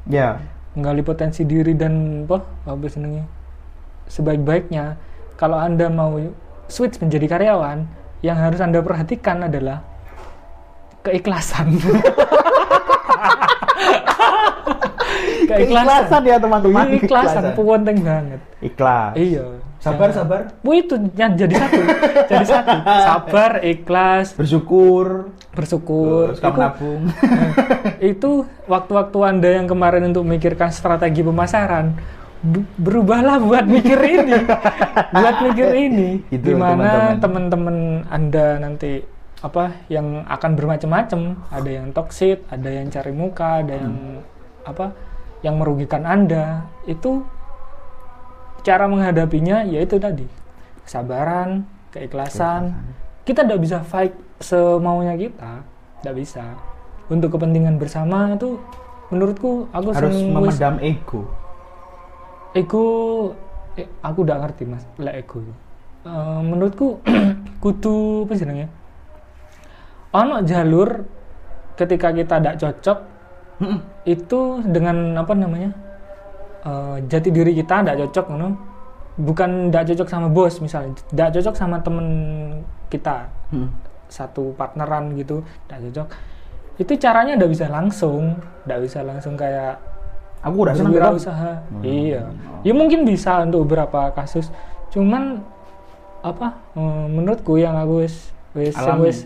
[0.09, 0.41] Ya,
[0.73, 3.29] menggali potensi diri dan apa apa senengnya
[4.09, 4.97] sebaik-baiknya
[5.37, 6.17] kalau anda mau
[6.69, 7.85] switch menjadi karyawan
[8.21, 9.81] yang harus anda perhatikan adalah
[11.01, 11.75] keikhlasan
[15.49, 16.85] Keikhlasan ya, teman-teman.
[16.85, 17.67] Iya, keikhlasan Keikhlasan.
[17.73, 19.13] penting banget Ikhlas.
[19.17, 19.45] iya
[19.79, 20.41] Sabar, Jangan- sabar.
[20.61, 21.81] Wah, itu yang jadi satu
[22.27, 22.77] jadi satu
[23.09, 25.31] sabar ikhlas Bersyukur.
[25.55, 27.03] bersyukur Terus kamu Itu- nabung.
[28.13, 28.31] itu
[28.67, 32.18] waktu-waktu anda yang kemarin untuk memikirkan strategi pemasaran bu-
[32.79, 34.39] berubahlah buat mikir ini.
[35.19, 36.09] Buat mikir ini.
[36.31, 38.07] Itu, di mana teman-teman.
[38.07, 39.03] anda nanti
[39.43, 41.21] apa yang akan bermacam-macam.
[41.51, 44.23] Ada yang toksit ada yang cari muka ada yang
[44.63, 44.95] apa
[45.43, 46.67] yang merugikan anda.
[46.87, 47.27] Itu
[48.63, 50.27] cara menghadapinya yaitu tadi.
[50.87, 52.75] Kesabaran keikhlasan.
[53.27, 55.63] Kita tidak bisa fight semaunya kita.
[56.01, 56.55] Tidak bisa.
[57.11, 58.61] Untuk kepentingan bersama itu
[59.09, 61.27] menurutku aku Harus memendam ego.
[62.59, 62.85] Ego
[63.79, 65.41] eh, aku udah ngerti mas lek ego.
[66.09, 67.03] Eh, menurutku
[67.63, 68.67] kudu apa jenenge
[70.15, 71.05] ono jalur
[71.75, 72.99] ketika kita tidak cocok
[74.07, 75.71] itu dengan apa namanya
[76.63, 78.55] eh, jati diri kita tidak cocok no?
[79.19, 82.07] bukan tidak cocok sama bos misalnya tidak cocok sama temen
[82.89, 83.73] kita Mm.
[84.13, 86.09] satu partneran gitu tidak cocok
[86.85, 88.37] itu caranya tidak bisa langsung
[88.69, 89.81] tidak bisa langsung kayak
[90.41, 91.19] Aku udah seneng kok.
[91.19, 92.23] usaha iya
[92.61, 94.51] ya mungkin bisa untuk beberapa kasus
[94.89, 95.43] cuman
[96.21, 99.07] apa eh, menurutku yang aku wis wis Alami.
[99.07, 99.19] wis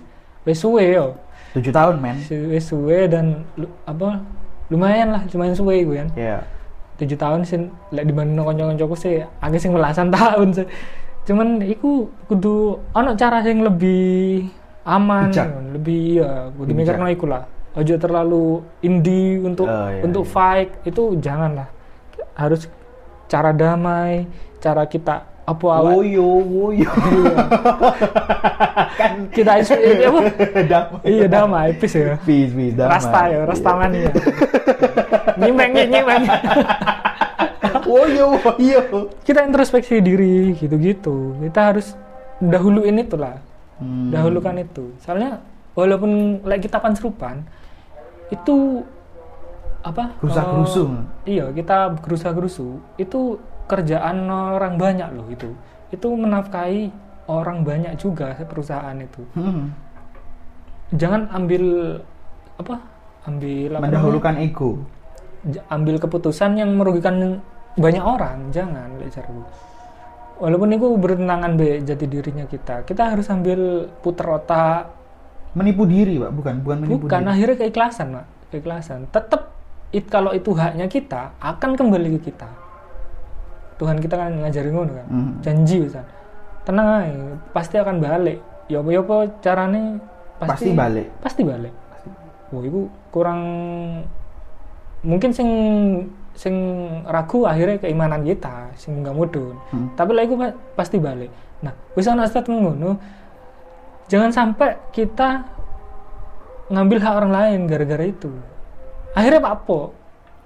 [0.43, 1.17] wis suwe yo
[1.53, 2.17] Tujuh tahun, men.
[2.49, 4.25] wis suwe dan lu- apa
[4.69, 6.39] lumayan lah lumayan suwe gue kan Iya.
[6.97, 10.67] tujuh tahun sih lek dibanding kanca-kancaku sih agak sing belasan tahun sih
[11.23, 14.49] cuman iku kudu ono cara yang lebih
[14.83, 15.49] aman Bijak.
[15.71, 17.13] lebih ya kudu Lebih mikir bijak.
[17.13, 17.43] iku lah
[17.73, 18.45] ojo terlalu
[18.81, 20.31] indie untuk Oh, iya, untuk iya.
[20.31, 21.69] fight itu janganlah
[22.35, 22.69] harus
[23.27, 26.87] cara damai cara kita apa awak Woyo, woyo.
[28.95, 30.21] kan kita isu eh, apa
[30.71, 31.01] damai.
[31.03, 32.93] iya damai peace ya Peace, peace, damai.
[32.93, 33.77] rasta ya rasta Iya.
[33.77, 34.11] mania
[35.41, 36.23] nyimeng nyimeng
[37.83, 38.81] Woyo, woyo.
[39.23, 41.97] kita introspeksi diri gitu-gitu kita harus
[42.39, 43.37] dahuluin itulah
[43.73, 44.15] Hmm.
[44.15, 45.43] dahulukan itu soalnya
[45.75, 47.43] walaupun like kita panserupan
[48.33, 48.81] itu
[49.83, 50.83] apa Gerusa eh, gerusu.
[51.25, 52.67] iya kita gerusa gerusu
[52.97, 55.51] itu kerjaan orang banyak loh itu
[55.91, 56.89] itu menafkahi
[57.27, 59.75] orang banyak juga perusahaan itu Hmm.
[60.93, 61.99] jangan ambil
[62.57, 62.79] apa
[63.25, 64.71] ambil apa Mendahulukan ego.
[65.43, 65.63] namanya?
[65.69, 67.43] Ambil keputusan yang merugikan
[67.75, 69.43] banyak orang jangan lek caraku.
[70.39, 73.61] walaupun itu bertentangan be jati dirinya kita kita harus ambil
[73.99, 74.91] puter otak
[75.53, 77.31] Menipu diri, Pak, bukan bukan menipu bukan diri.
[77.31, 78.25] akhirnya keikhlasan pak.
[78.49, 79.01] Keikhlasan.
[79.07, 79.53] Tetap
[79.91, 82.49] it kalau itu haknya kita akan kembali ke kita.
[83.75, 85.33] Tuhan kita kan ngajarin ngono kan Mhm.
[85.41, 86.01] janji bisa
[86.63, 87.13] tenang aja
[87.51, 88.39] pasti akan balik.
[88.67, 89.83] Ya apa ya apa caranya
[90.39, 91.07] Pasti balik.
[91.19, 91.75] pasti balik.
[92.49, 93.41] Wah itu kurang
[95.03, 95.49] mungkin sing
[96.33, 96.55] sing
[97.05, 99.53] ragu akhirnya keimanan kita sing nggak mudun.
[99.69, 99.93] Hmm.
[99.93, 101.29] tapi lah itu pa- pasti balik.
[101.61, 102.97] Nah wis ana statement ngono
[104.13, 105.41] jangan sampai kita
[106.69, 108.29] ngambil hak orang lain gara-gara itu
[109.13, 109.81] akhirnya pak apa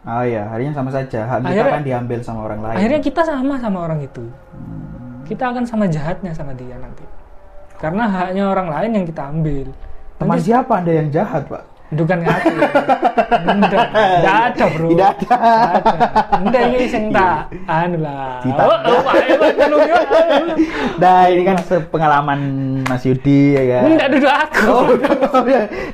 [0.07, 1.27] Oh iya, harinya sama saja.
[1.27, 2.77] Hak kita Akhirnya- akan diambil sama orang lain.
[2.79, 5.27] akhirnya kita sama sama orang itu Hmm.
[5.27, 7.03] kita akan sama jahatnya sama dia nanti
[7.75, 9.67] karena haknya orang lain yang kita ambil
[10.17, 11.65] Teman siapa Anda yang jahat, Pak?
[11.95, 12.51] Bukan ngaku.
[13.47, 14.89] Enggak, enggak ada, Bro.
[14.91, 15.35] Tidak ada.
[15.39, 16.11] Enggak.
[16.43, 18.43] Enggak ini sing tak anu lah.
[18.43, 18.63] Cita.
[18.67, 19.15] Oh, oh, eh, Pak,
[19.63, 19.97] anu, ya.
[20.99, 21.57] Nah, ini kan
[21.95, 22.41] pengalaman
[22.91, 23.83] Mas Yudi ya kan.
[23.87, 24.67] Enggak duduk aku.
[24.67, 25.43] Oh,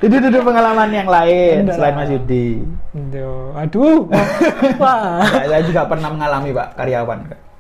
[0.01, 1.95] itu itu pengalaman yang lain Enggak selain.
[1.99, 2.65] Mas Yudi.
[2.97, 4.01] Aduh, aduh.
[4.83, 5.21] Wah.
[5.29, 7.52] Ya, saya juga pernah mengalami Pak karyawan.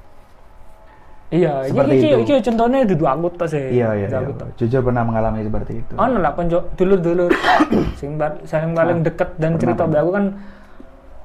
[1.32, 2.18] Iya, Seperti iki itu.
[2.22, 3.64] iki contohnya duduk aku tos sih.
[3.72, 4.08] Iya iya.
[4.12, 4.52] Iya.
[4.52, 5.92] Jujur pernah mengalami seperti itu.
[5.96, 7.32] Ono lah konco dulur-dulur
[8.00, 10.24] sing saling paling deket dan cerita aku kan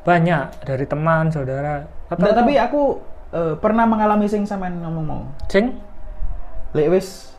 [0.01, 1.83] banyak dari teman, saudara.
[2.07, 2.81] Atau Nggak, tapi aku
[3.35, 5.23] eh, pernah mengalami sing sampean ngomong mau.
[5.45, 5.75] sing
[6.71, 7.35] Lek wis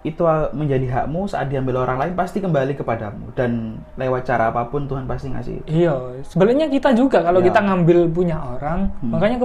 [0.00, 0.22] itu
[0.54, 5.02] menjadi hakmu saat diambil orang lain pasti kembali kepadamu dan lewat cara apa pun Tuhan
[5.04, 5.66] pasti ngasih.
[5.66, 7.50] Iya, sebenarnya kita juga kalau Ya.
[7.50, 9.12] kita ngambil punya orang, Hmm.
[9.12, 9.42] makanya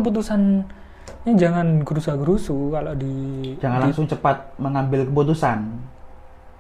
[1.24, 3.14] keputusannya jangan gerusa-gerusu kalau di
[3.58, 5.60] Jangan di- langsung cepat mengambil keputusan.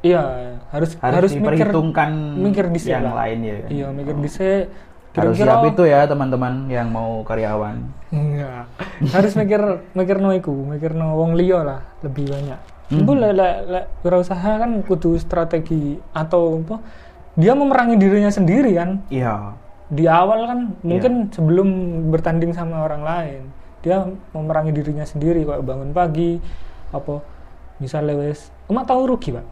[0.02, 0.22] Iya,
[0.70, 3.22] harus Harus, harus mikir diperhitungkan mikir dhisik yang lah.
[3.22, 3.56] lain ya.
[3.60, 3.70] kan?
[3.70, 4.66] Iya, mikir dhisik.
[5.12, 7.78] Harus Kira-kira siap itu ya teman-teman yang mau karyawan.
[8.10, 8.64] enggak.
[9.12, 12.60] harus mikir mikir no iku, mikir no wong liya lah lebih banyak.
[12.88, 13.00] Hmm.
[13.00, 16.80] Itu lek lek lek wirausaha kan kudu strategi atau apa?
[17.34, 19.02] Dia memerangi dirinya sendiri kan.
[19.08, 19.58] Iya.
[19.88, 20.88] di awal kan Iya.
[20.88, 21.68] mungkin sebelum
[22.08, 23.42] bertanding sama orang lain
[23.82, 26.38] dia memerangi dirinya sendiri kayak bangun pagi
[26.94, 27.22] apa
[27.82, 29.46] misalnya wes emak tahu rugi pak?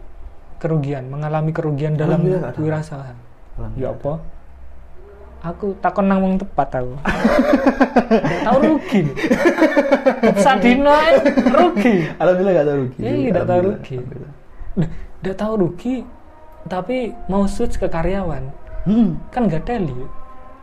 [0.59, 2.21] Kerugian mengalami kerugian dalam
[2.59, 3.15] wirausaha
[3.75, 4.21] ya apa?
[5.39, 6.99] Aku takon nang wong tepat aku.
[8.47, 9.07] Tahu rugi
[10.35, 11.15] sadino ae
[11.47, 12.11] rugi.
[12.19, 12.99] Alhamdulillah gak tahu rugi.
[12.99, 13.95] Iya, nggak tahu rugi.
[15.23, 15.95] Nggak tahu rugi
[16.67, 18.51] tapi mau switch ke karyawan.
[18.87, 19.19] Hmm.
[19.31, 19.95] kan gak teli.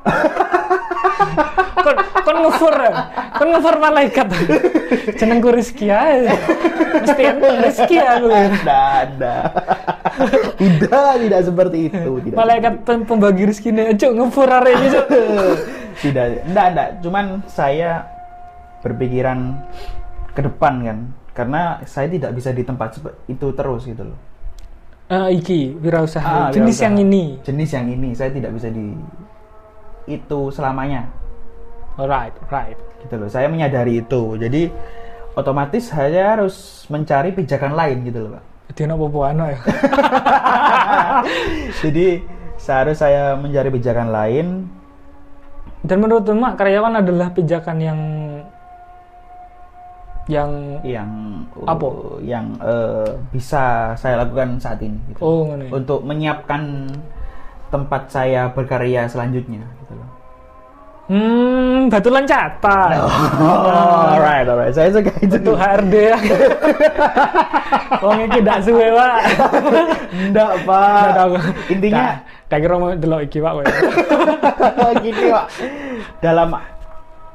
[1.85, 1.97] Kon
[2.27, 2.93] kon ngefur ya?
[3.33, 4.27] kon ngefur malaikat
[5.15, 6.35] jenengku Rizky aja
[6.99, 8.51] mesti ente Rizky aku Tidak,
[9.15, 9.43] tidak.
[10.59, 10.91] tidak,
[11.23, 12.11] tidak seperti itu.
[12.21, 12.35] Tidak.
[12.35, 15.07] malaikat pem- pembagi rezeki nih cuk ngefur hari ini cuk
[16.03, 16.89] tidak, enggak, enggak.
[17.01, 18.05] Cuman saya
[18.81, 19.55] berpikiran
[20.33, 20.99] ke depan kan.
[21.31, 24.19] Karena saya tidak bisa di tempat itu terus gitu loh.
[25.07, 26.85] Eh, iki wirausaha Ah, jenis wirausaha.
[26.85, 28.97] yang ini Jenis yang ini saya tidak bisa di
[30.07, 31.07] itu selamanya.
[31.97, 33.29] Alright right Gitu loh.
[33.31, 34.35] Saya menyadari itu.
[34.41, 34.73] Jadi
[35.37, 38.45] otomatis saya harus mencari pijakan lain gitu loh, Pak.
[38.77, 39.59] apa anak ya
[41.87, 42.07] Jadi
[42.61, 44.47] seharusnya saya mencari pijakan lain
[45.87, 48.01] dan menurut emak karyawan adalah pijakan yang
[50.27, 50.51] yang
[50.83, 51.11] yang
[51.63, 51.87] Apa?
[51.87, 55.23] uh, yang eh, bisa saya lakukan saat ini gitu.
[55.23, 56.91] oh untuk menyiapkan
[57.71, 60.11] tempat saya berkarya selanjutnya gitu loh.
[61.07, 64.71] Hmm batu loncatan Oh, alright, alright.
[64.71, 65.39] Saya suka itu.
[65.39, 66.19] untuk HRD ya
[68.03, 69.19] Wong iki ndak suwe, Pak.
[70.31, 71.07] Ndak Pak.
[71.15, 71.35] tahu.
[71.69, 73.53] Intinya Ndak- ndak kira mau delok iki, Pak.
[75.05, 75.47] gini, Pak.
[76.19, 76.49] Dalam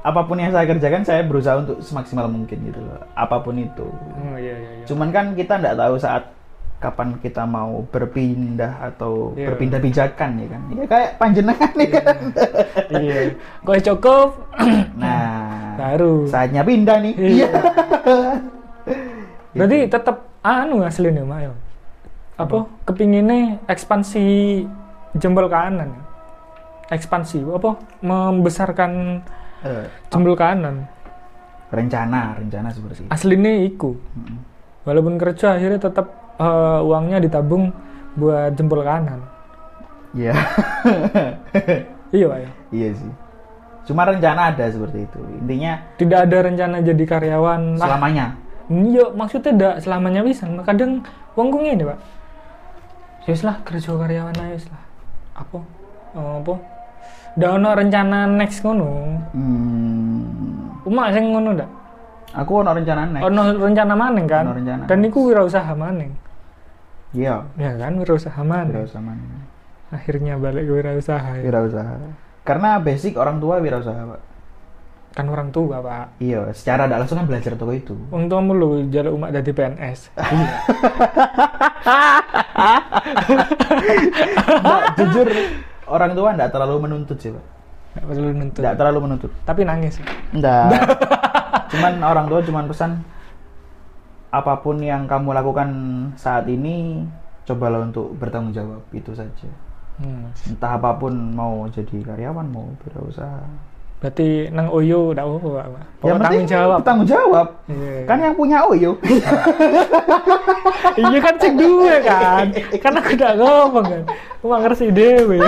[0.02, 3.00] apa pun yang saya kerjakan, saya berusaha untuk semaksimal mungkin gitu loh.
[3.14, 3.86] Apa pun itu.
[3.86, 4.86] Oh iya iya iya.
[4.86, 6.28] Cuman kan kita nggak tahu saat
[6.82, 9.48] kapan kita mau berpindah atau Iya.
[9.48, 10.62] berpindah pijakan ya kan.
[10.68, 12.18] Ya kayak panjenengan nih kan.
[12.92, 13.18] Iya.
[13.62, 14.30] Kowe cukup
[14.98, 16.26] Nah, baru.
[16.26, 17.14] saatnya pindah nih.
[17.14, 17.30] Iya.
[17.30, 17.50] Iya.
[19.54, 21.52] Berarti tetap anu aslinya, Mak ya.
[22.36, 22.66] Apa?
[22.84, 24.26] Kepinginnya ekspansi
[25.14, 25.94] jempol kanan.
[26.90, 27.78] Ekspansi apa?
[28.02, 29.22] Membesarkan
[29.62, 30.90] Eh, jempol kanan.
[31.70, 33.10] rencana, rencana seperti itu.
[33.10, 33.94] Aslinya iku.
[33.94, 34.38] Mm-mm.
[34.82, 36.10] Walaupun kerja akhirnya tetap
[36.42, 37.70] eh, uangnya ditabung
[38.18, 39.22] buat jempol kanan.
[40.16, 40.34] Iya.
[42.12, 42.52] Iya, Pak ya.
[42.76, 43.12] iya sih.
[43.88, 45.20] Cuma rencana ada seperti itu.
[45.40, 48.36] Intinya Tidak ada rencana jadi karyawan selamanya.
[48.68, 50.44] Iya, maksudnya tidak selamanya bisa.
[50.68, 51.08] Kadang
[51.40, 52.00] wong ngene, Pak.
[53.24, 54.84] Ya wis lah kerja karyawan wis lah.
[55.40, 55.60] Apa?
[56.20, 56.54] Oh, apa?
[57.40, 58.90] Ndak ono rencana next ngono.
[59.32, 60.84] Hmm.
[60.84, 61.70] Umak sing ngono ndak?
[62.32, 63.24] Aku ono rencana next.
[63.28, 64.46] Ono rencana maning kan?
[64.48, 64.84] Ono rencana.
[64.88, 66.12] Dan niku wirausaha maning.
[67.12, 67.44] Iya.
[67.60, 68.72] Ya kan wirausaha maning.
[68.72, 69.52] Wirausaha mana?
[69.92, 71.44] Akhirnya balik ke wirausaha ya.
[71.44, 71.96] Wirausaha.
[72.48, 74.22] Karena basic orang tua wirausaha, Pak.
[75.12, 76.24] Kan orang tua, Pak.
[76.24, 77.94] Iya, secara tidak langsung kan belajar toko itu.
[78.10, 80.16] Wong tuamu lho jaluk umak dadi PNS.
[84.64, 85.28] Mbak, jujur
[85.92, 87.46] orang tua tidak terlalu menuntut sih, Pak.
[87.92, 88.62] Nggak perlu nuntut.
[88.64, 89.32] Tidak terlalu menuntut.
[89.44, 90.00] Tapi nangis.
[90.32, 90.72] Enggak.
[91.72, 92.92] cuman orang tua cuman pesan
[94.32, 95.70] apa pun yang kamu lakukan
[96.16, 97.04] saat ini
[97.44, 99.50] cobalah untuk bertanggung jawab itu saja.
[100.00, 100.32] Hmm.
[100.48, 103.44] Entah apa pun mau jadi karyawan mau berusaha.
[104.02, 105.86] Berarti nang Oyo ndak apa-apa, Pak.
[106.02, 106.80] Penting tanggung jawab.
[106.82, 107.48] Tanggung jawab.
[107.70, 108.10] Iya.
[108.10, 108.98] Kan yang punya Oyo.
[111.06, 112.50] iya kan sing duwe kan.
[112.82, 114.02] Kan aku udah ngomong kan.
[114.42, 115.38] Aku mah ngerti dewe.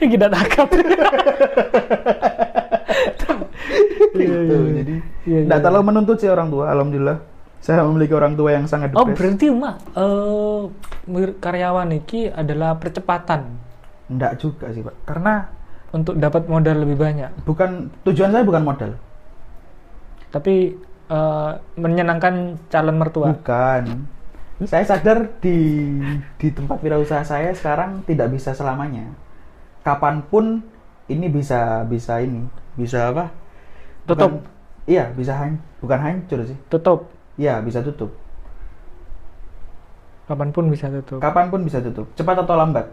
[0.00, 0.68] Iki tidak takut.
[4.16, 4.54] gitu.
[4.72, 5.64] Jadi Iya, enggak iya.
[5.64, 6.70] terlalu menuntut sih orang tua.
[6.70, 7.18] Alhamdulillah.
[7.58, 9.16] Saya memiliki orang tua yang sangat Oh, best.
[9.16, 10.60] berarti mak eh
[11.06, 13.56] mir- karyawan iki adalah percepatan
[14.04, 14.92] Enggak juga sih, Pak.
[15.02, 15.48] Karena
[15.90, 17.30] untuk dapat modal lebih banyak.
[17.42, 18.92] bukan tujuan saya bukan modal.
[20.28, 22.34] Tapi eh, menyenangkan
[22.68, 23.32] calon mertua.
[23.32, 24.12] Bukan.
[24.64, 25.56] Saya sadar di
[26.34, 29.08] di tempat wirausaha saya sekarang tidak bisa selamanya.
[29.82, 30.62] Kapan pun
[31.06, 33.28] ini bisa bisa ini bisa apa?
[34.04, 34.30] Tutup.
[34.30, 34.52] Bukan-
[34.84, 36.56] iya bisa han, bukan hancur sih.
[36.68, 37.08] Tutup.
[37.34, 38.12] Iya bisa tutup.
[40.24, 41.20] Kapan pun bisa tutup.
[41.20, 42.08] Kapan pun bisa tutup.
[42.16, 42.86] Cepat atau lambat.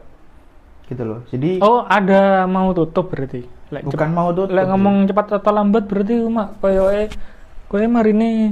[0.88, 1.24] Gitu loh.
[1.32, 3.47] Jadi Oh, ada mau tutup berarti.
[3.71, 4.52] Lek bukan mau tutup.
[4.52, 7.15] Lek ngomong cepat atau lambat berarti mak koyoke
[7.71, 8.52] kowe marine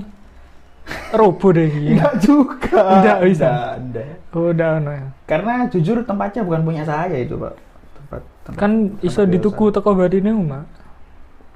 [1.11, 1.67] robo deh.
[1.91, 2.79] Enggak juga.
[3.03, 3.47] Nggak bisa.
[3.51, 4.07] Nggak, nggak.
[4.31, 5.05] Oh, udah ono ya.
[5.27, 7.53] Karena jujur tempatnya bukan punya saya itu, Pak.
[7.99, 8.71] Tempat, tempat Kan
[9.03, 10.63] iso tempat dituku teko badine mak.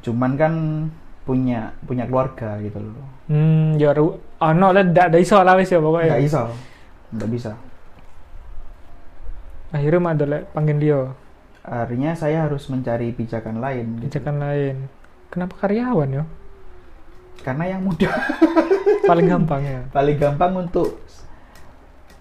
[0.04, 0.54] Cuman kan
[1.24, 3.08] punya punya keluarga gitu loh.
[3.32, 6.14] Hmm, ya ru lah ndak ada iso lah wis ya pokoknya.
[6.14, 6.42] Nggak bisa.
[7.16, 7.52] Nggak bisa.
[9.74, 11.02] Akhirnya mak dolek panggil dia.
[11.64, 14.04] Akhirnya saya harus mencari pijakan lain.
[14.04, 14.20] gitu.
[14.20, 14.76] Pijakan lain.
[15.32, 16.24] Kenapa karyawan ya?
[17.42, 18.12] Karena yang muda.
[19.10, 21.04] paling gampang ya paling gampang untuk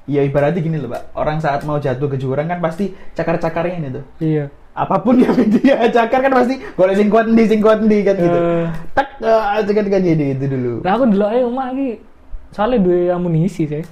[0.06, 3.88] ya ibaratnya gini loh pak orang saat mau jatuh ke jurang kan pasti cakar-cakarnya ini
[3.94, 7.80] tuh iya apa pun yang dia cakar kan pasti boleh sing kuat ndi sing kuat
[7.80, 8.66] ndi kan gitu Eh.
[8.92, 12.00] tak uh, kan kan jadi itu dulu Lah aku dulu aja omah iki
[12.48, 13.84] soalnya dua amunisi sih.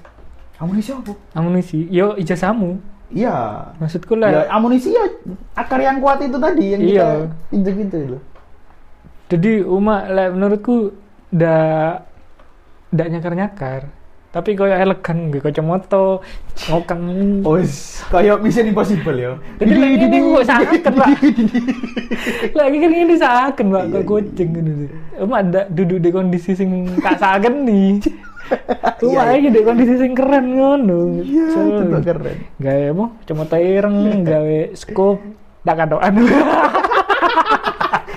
[0.56, 2.76] amunisi apa Amunisi, yo ijazahmu.
[3.10, 4.44] iya Maksudku ya lah.
[4.50, 5.04] amunisi ya
[5.54, 6.88] akar yang kuat itu tadi yang Iya.
[6.90, 7.08] kita
[7.50, 8.22] injek itu loh
[9.28, 10.90] Jadi umat lah menurutku
[11.30, 12.08] ndak
[12.90, 13.82] ndak nyakar-nyakar.
[14.30, 16.22] Tapi koyo elegan gue kacamata
[16.70, 17.02] ngokang.
[17.42, 21.08] oh is kayak Mission Impossible ya Jadi lagi ini kok sakit, Pak.
[22.54, 24.70] Lagi kan ini sakit, Iya, kok iya, kucing gitu.
[25.26, 27.98] Umat ndak duduk di kondisi sing tak sakit nih.
[28.98, 31.22] Iya, iki di kondisi sing keren ngono.
[31.22, 33.98] iya tuh keren gawe apa kacamata ireng
[34.30, 35.22] gawe scope
[35.62, 36.18] tak kadoan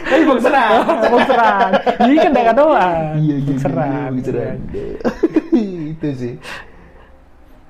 [0.10, 0.74] tapi bang serang
[1.06, 1.72] Bung seran
[2.02, 4.10] ini kan tak kadoan iya iya Bung Seran.
[5.94, 6.34] Itu sih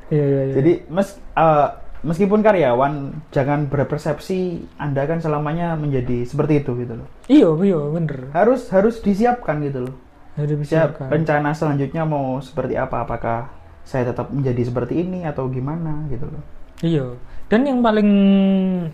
[0.10, 1.68] iya iya iya Jadi mes, eh,
[2.04, 2.94] meskipun karyawan
[3.32, 7.08] jangan berpersepsi Anda kan selamanya menjadi seperti itu gitu loh.
[7.28, 9.96] iya iya bener Harus harus disiapkan gitu loh.
[10.34, 13.06] jadi Siap bisa rencana selanjutnya mau seperti apa?
[13.06, 13.50] Apakah
[13.84, 16.44] saya tetap menjadi seperti ini atau gimana gitu loh.
[16.82, 17.08] iya
[17.52, 18.10] dan yang paling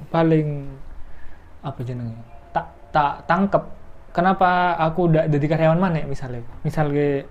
[0.10, 0.68] paling
[1.62, 2.18] apa jenengnya
[2.52, 3.64] tak tak tangkep
[4.10, 7.24] kenapa aku udah jadi karyawan mana misalnya misalnya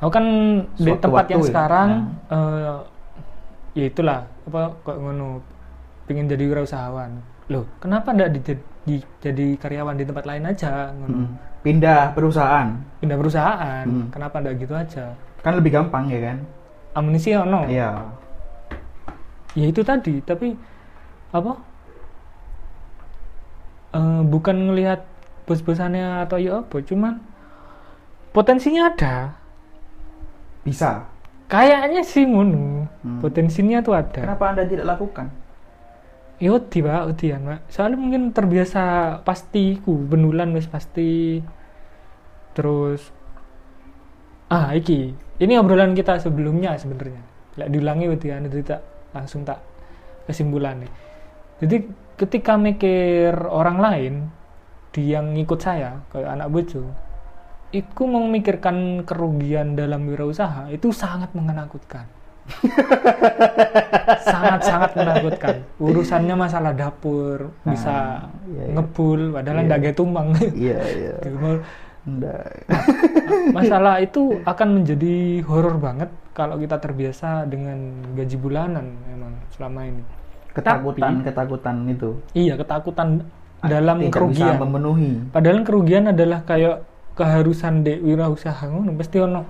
[0.00, 0.24] aku kan
[0.74, 1.48] di Suatu tempat waktu yang ya?
[1.48, 1.88] sekarang
[2.26, 2.76] eh,
[3.72, 5.44] ya itulah apa kok ngono
[6.04, 7.10] pengen jadi wirausahawan
[7.46, 11.28] loh kenapa ndak di- di- jadi karyawan di tempat lain aja ngono Mm.
[11.60, 14.08] Pindah perusahaan pindah perusahaan Hmm.
[14.08, 16.38] kenapa ndak gitu aja kan lebih gampang ya kan?
[16.90, 18.00] amunisi ono Iya.
[19.52, 20.56] ya itu tadi tapi
[21.30, 21.52] apa
[23.92, 25.04] eh, bukan ngelihat
[25.44, 27.18] bos-bosannya atau ya apa cuman
[28.30, 29.34] potensinya ada
[30.62, 31.08] Bisa.
[31.50, 32.86] kayaknya sih ngono.
[33.02, 33.18] Hmm.
[33.18, 34.22] potensinya tuh ada.
[34.22, 35.28] Kenapa Anda tidak lakukan?
[36.40, 37.60] ya wedi pak wedian pak.
[37.68, 38.82] Soalnya mungkin terbiasa
[39.26, 41.42] pasti ku benulan wis pasti.
[42.54, 43.12] Terus
[44.48, 45.12] ah iki.
[45.40, 47.20] Ini obrolan kita sebelumnya sebenarnya.
[47.58, 49.58] Lek diulangi wedian jadi tak langsung tak
[50.30, 50.92] kesimpulan nih
[51.60, 51.76] jadi
[52.16, 54.14] ketika mikir orang lain
[54.90, 56.82] di yang ngikut saya kayak anak bojo
[57.70, 62.06] Iku memikirkan kerugian dalam wirausaha itu sangat menakutkan
[64.20, 65.54] sangat-sangat menakutkan.
[65.78, 68.74] Urusannya masalah dapur bisa iya, iya.
[68.74, 69.70] ngebul, padahal Iya.
[69.70, 70.28] gawe tumbang.
[70.50, 71.14] Iya iya.
[71.24, 71.50] Gitu.
[72.00, 72.42] Nggak.
[73.52, 77.76] masalah itu akan menjadi horor banget kalau kita terbiasa dengan
[78.16, 80.02] gaji bulanan memang selama ini.
[80.50, 82.10] Ketakutan Tapi- ketakutan itu.
[82.32, 83.08] Iya, ketakutan
[83.62, 84.56] dalam Tidak kerugian.
[84.56, 85.12] bisa memenuhi.
[85.28, 86.88] Padahal kerugian adalah kayak
[87.20, 89.44] keharusan dek wirausaha ngono pasti ono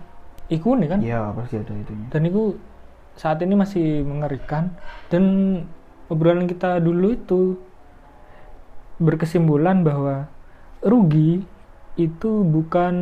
[0.50, 0.98] iku nih kan.
[0.98, 2.06] Iya pasti ada itunya.
[2.10, 2.58] dan itu
[3.14, 4.74] saat ini masih mengerikan
[5.06, 5.24] dan
[6.10, 7.40] obrolan kita dulu itu
[8.98, 10.26] berkesimpulan bahwa
[10.82, 11.46] rugi
[11.94, 12.94] itu bukan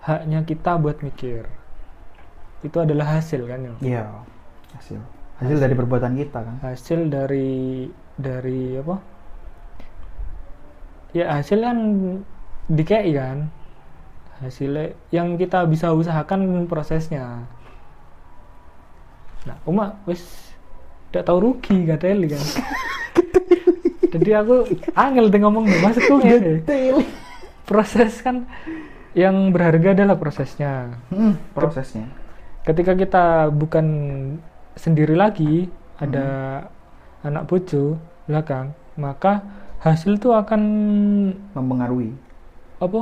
[0.00, 1.44] haknya kita buat mikir
[2.62, 4.04] itu adalah hasil kan ya Iya
[4.78, 5.00] hasil
[5.42, 6.56] hasil dari perbuatan kita kan.
[6.62, 8.96] hasil dari dari apa
[11.12, 11.78] ya hasil kan
[12.66, 13.38] DKI kan
[14.42, 17.46] hasilnya yang kita bisa usahakan prosesnya.
[19.46, 20.20] Nah Uma wis
[21.08, 22.42] tidak tahu rugi gak teli kan.
[24.16, 26.54] Jadi aku angel deh ngomong nih maksudku ngene
[27.66, 28.46] proses kan
[29.16, 30.94] yang berharga adalah prosesnya.
[31.10, 32.06] Hmm, prosesnya.
[32.66, 33.24] ketika kita
[33.54, 33.86] bukan
[34.74, 35.70] sendiri lagi
[36.02, 36.26] ada
[37.22, 37.94] anak bojo
[38.26, 39.38] belakang maka
[39.80, 40.62] hasil itu akan
[41.54, 42.25] Mempengaruhi.
[42.82, 43.00] Apa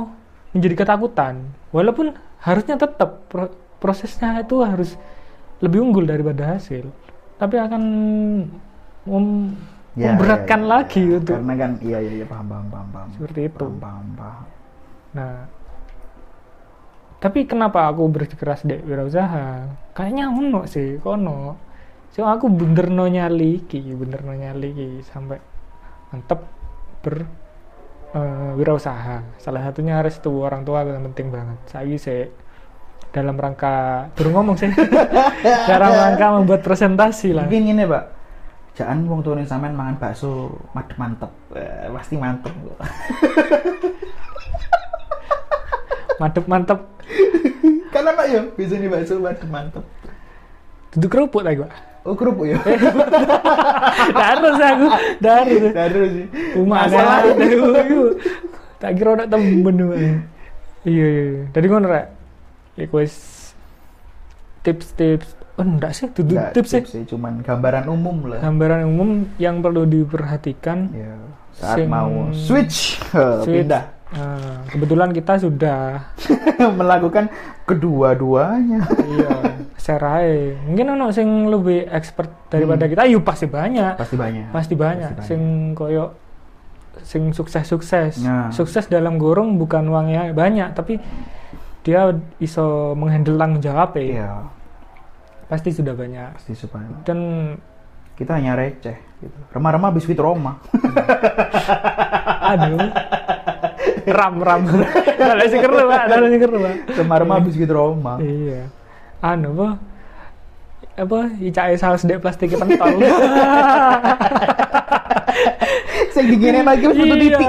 [0.55, 4.95] menjadi ketakutan walaupun harusnya tetap pro- prosesnya itu harus
[5.63, 6.87] lebih unggul daripada hasil
[7.39, 7.81] tapi akan
[9.05, 9.55] mem-
[9.95, 11.17] Ya, memberatkan ya, ya, lagi ya.
[11.23, 13.09] untuk Karena kan iya iya iya paham paham paham paham.
[13.15, 13.63] Seperti itu.
[13.63, 14.45] Paham paham paham.
[15.15, 15.47] Nah,
[17.23, 19.71] tapi kenapa aku bersikeras dek wirausaha?
[19.95, 21.55] Kayaknya ono sih, kono.
[22.13, 25.39] So aku bener no nyali ki, bener no nyali ki sampai
[26.11, 26.39] mantep
[27.03, 27.15] ber
[28.15, 29.21] eh, wirausaha.
[29.37, 31.57] Salah satunya restu orang tua yang penting banget.
[31.67, 32.31] Saya sih
[33.11, 34.67] dalam rangka baru ngomong sih
[35.71, 38.03] dalam rangka membuat presentasi lah Mungkin gini pak.
[38.75, 41.31] Jangan wong tuane sampean mangan bakso mantep mantep.
[41.55, 42.51] Eh, pasti mantep.
[46.21, 46.79] mantep mantep
[47.91, 49.83] Karena pak ya bisa nih bakso mantep mantep.
[50.95, 52.61] duduk kerupuk lagi pak Oh kerupuk ya.
[54.29, 54.85] harus aku
[55.19, 56.25] harus Terus sih.
[56.69, 57.01] Ada
[57.81, 58.01] itu.
[58.77, 59.73] Tak kira ada temen.
[59.73, 60.21] Iya
[60.85, 61.07] iya.
[61.09, 61.43] iya.
[61.49, 62.05] Tadi ngono rek.
[62.93, 63.13] wis
[64.61, 69.63] tips-tips oh enggak sih Nggak tips sih sih cuman gambaran umum lah gambaran umum yang
[69.63, 71.15] perlu diperhatikan ya
[71.55, 73.47] saat Sing- mau switch, Switch.
[73.47, 76.07] pindah Nah, kebetulan kita sudah
[76.79, 77.25] melakukan
[77.67, 79.33] kedua-duanya iya
[79.85, 83.93] serai mungkin ono sing lebih expert daripada kita yuk pasti banyak.
[83.93, 84.49] Pasti banyak.
[84.49, 85.09] Pasti banyak.
[85.13, 85.17] Hmm.
[85.21, 85.41] Pasti sing
[85.77, 86.05] koyo
[87.05, 88.25] sing sukses-sukses.
[88.25, 88.49] Nah.
[88.49, 90.97] sukses dalam gorong bukan uangnya banyak tapi
[91.85, 92.09] dia
[92.41, 94.29] iso menghandle tanggung jawab ya iya.
[95.45, 96.33] Pasti sudah banyak.
[96.33, 97.53] Pasti supaya dan
[98.17, 99.37] kita hanya receh gitu.
[99.53, 100.57] Remah-remah biskuit Roma.
[102.57, 102.89] Aduh.
[104.09, 104.65] Ram ram.
[105.21, 106.01] Ada sing keru pak.
[106.09, 106.73] Ada sing keru pak.
[106.97, 108.17] Remah-remah biskuit Roma.
[108.17, 108.65] Iya
[109.23, 109.69] anu apa?
[110.95, 111.19] Apa?
[111.39, 112.99] Icai saus dek plastik pentol
[116.15, 117.43] sing digini lagi wis metu titik.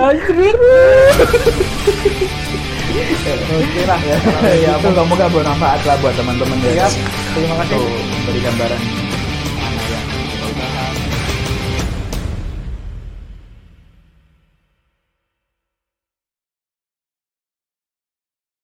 [2.97, 4.17] iya oke lah ya,
[4.59, 6.91] ya moga-moga bermanfaat lah buat teman-teman ya.
[7.35, 7.79] Terima kasih.
[7.79, 7.95] untuk
[8.27, 8.81] beri gambaran.
[9.55, 10.67] Mana yang kita